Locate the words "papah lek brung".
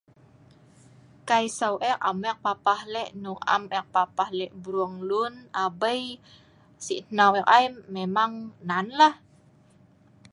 3.95-4.95